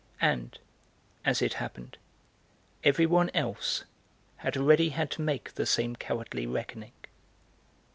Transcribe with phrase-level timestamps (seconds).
[0.19, 0.57] And,
[1.23, 1.99] as it happened,
[2.83, 3.83] everyone else
[4.37, 6.93] had already had to make the same cowardly reckoning.